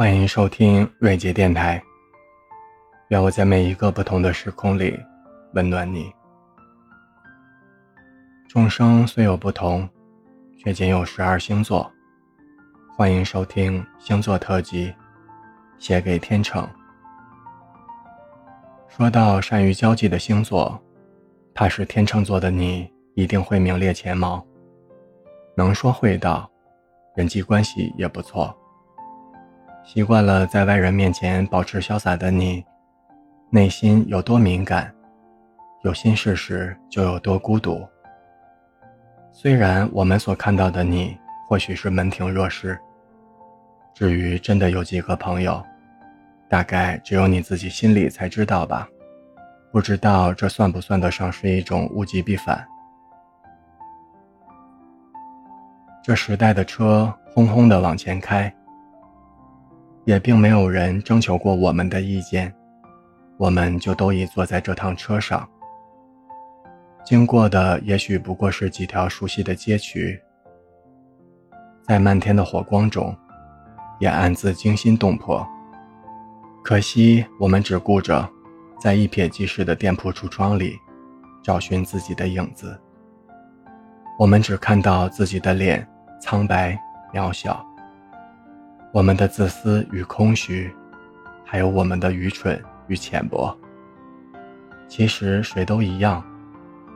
[0.00, 1.78] 欢迎收听瑞杰电台。
[3.08, 4.98] 愿我在每一个不同的时空里
[5.52, 6.10] 温暖你。
[8.48, 9.86] 众生虽有不同，
[10.56, 11.92] 却仅有十二星座。
[12.96, 14.90] 欢迎收听星座特辑，
[15.78, 16.66] 写给天秤。
[18.88, 20.82] 说到善于交际的星座，
[21.52, 24.42] 怕是天秤座的你一定会名列前茅。
[25.54, 26.50] 能说会道，
[27.14, 28.56] 人际关系也不错。
[29.92, 32.64] 习惯了在外人面前保持潇洒的你，
[33.50, 34.88] 内心有多敏感，
[35.82, 37.84] 有心事时就有多孤独。
[39.32, 42.78] 虽然我们所看到的你或许是门庭若市，
[43.92, 45.60] 至于真的有几个朋友，
[46.48, 48.86] 大概只有你自己心里才知道吧。
[49.72, 52.64] 不知道这算不算得上是一种物极必反？
[56.00, 58.54] 这时代的车轰轰地往前开，
[60.10, 62.52] 也并没有人征求过我们的意见，
[63.36, 65.48] 我们就都已坐在这趟车上。
[67.04, 70.20] 经过的也许不过是几条熟悉的街区，
[71.84, 73.16] 在漫天的火光中，
[74.00, 75.46] 也暗自惊心动魄。
[76.64, 78.28] 可惜我们只顾着
[78.80, 80.76] 在一瞥即逝的店铺橱窗里
[81.40, 82.76] 找寻自己的影子，
[84.18, 85.86] 我们只看到自己的脸。
[86.20, 86.76] 苍白
[87.14, 87.64] 渺小，
[88.92, 90.68] 我们的自私与空虚，
[91.44, 93.56] 还有我们的愚蠢与浅薄。
[94.88, 96.24] 其实谁都一样，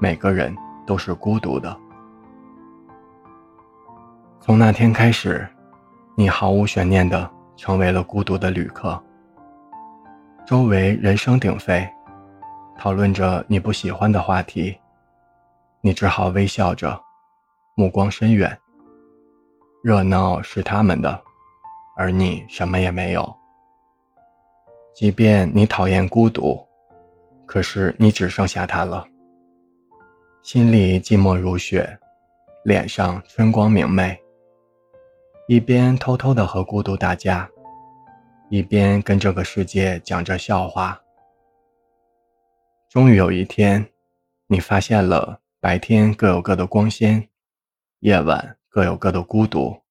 [0.00, 0.52] 每个人
[0.84, 1.76] 都是孤独的。
[4.40, 5.46] 从那天开始，
[6.16, 9.00] 你毫无悬念的成为了孤独的旅客。
[10.44, 11.88] 周围人声鼎沸，
[12.76, 14.76] 讨论着你不喜欢的话题，
[15.80, 17.00] 你只好微笑着，
[17.76, 18.58] 目光深远。
[19.80, 21.22] 热闹是他们的，
[21.96, 23.34] 而你什么也没有。
[24.94, 26.64] 即便你讨厌孤独，
[27.46, 29.06] 可是你只剩下他了。
[30.42, 31.98] 心里寂寞如雪，
[32.64, 34.18] 脸上春光明媚。
[35.48, 37.50] 一边偷偷的和孤独打架，
[38.50, 41.00] 一边跟这个世界讲着笑话。
[42.88, 43.86] 终于有一天，
[44.46, 47.28] 你发现了白天各有各的光鲜，
[48.00, 48.56] 夜晚。
[48.74, 49.83] 各有各的孤独。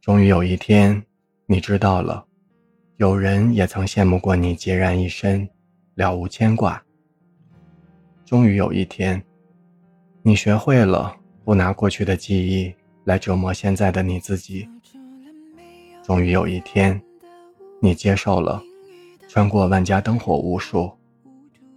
[0.00, 1.04] 终于有一天，
[1.44, 2.24] 你知道了，
[2.96, 5.46] 有人也曾羡慕过你孑然一身，
[5.94, 6.82] 了无牵挂。
[8.24, 9.22] 终于有一天，
[10.22, 12.72] 你学会了不拿过去的记忆
[13.04, 14.66] 来折磨现在的你自己。
[16.02, 16.98] 终于有一天，
[17.82, 18.62] 你接受了
[19.28, 20.90] 穿过万家灯火无数，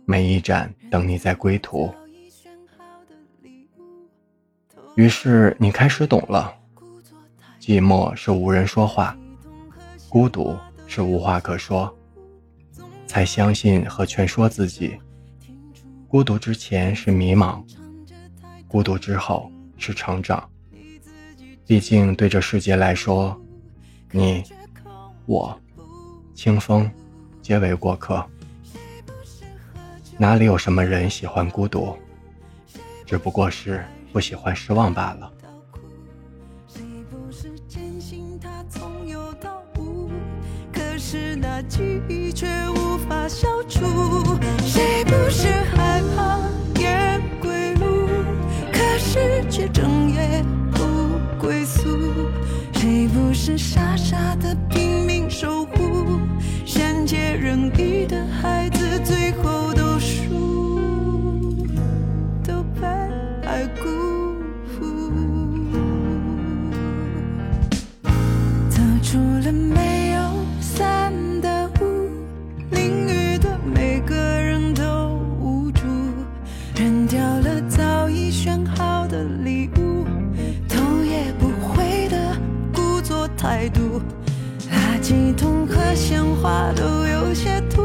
[0.06, 1.94] 每一盏等你在归途。
[4.96, 6.56] 于是你开始懂了，
[7.66, 9.18] 寂寞是无人说话，
[10.10, 10.54] 孤独
[10.86, 11.98] 是无话可说，
[13.08, 15.00] 才相信和劝说自己。
[16.10, 17.64] 孤独之前是迷茫，
[18.68, 20.46] 孤独之后是成长。
[21.66, 23.34] 毕竟对这世界来说，
[24.12, 24.44] 你、
[25.26, 25.58] 我、
[26.36, 26.92] 清风，
[27.42, 28.22] 皆为过客。
[30.18, 31.98] 哪里有什么人喜欢孤独？
[33.06, 33.86] 只不过是。
[34.12, 35.34] 不喜欢失望罢了。
[41.68, 43.93] 记忆却无法消除。
[83.44, 84.02] 态度，
[84.72, 87.83] 垃圾桶和鲜花都有些土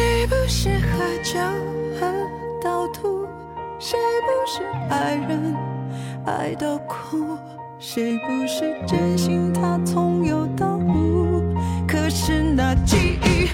[0.00, 1.38] 谁不是喝酒
[2.00, 2.10] 喝
[2.58, 3.26] 到吐？
[3.78, 5.54] 谁不是爱人？
[6.24, 7.36] 爱到哭？
[7.78, 11.54] 谁不是真心它从有到无？
[11.86, 13.50] 可是那记忆